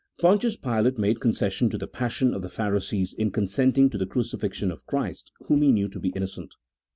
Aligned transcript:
Pontius 0.19 0.57
Pilate 0.57 0.97
made 0.97 1.19
concession 1.19 1.69
to 1.69 1.77
the 1.77 1.85
passion 1.85 2.33
of 2.33 2.41
the 2.41 2.49
Pharisees 2.49 3.13
in 3.13 3.29
consenting 3.29 3.87
to 3.91 3.99
the 3.99 4.07
crucifixion 4.07 4.71
of 4.71 4.87
Christ, 4.87 5.31
whom 5.45 5.61
he 5.61 5.71
knew 5.71 5.89
to 5.89 5.99
be 5.99 6.09
innocent. 6.15 6.55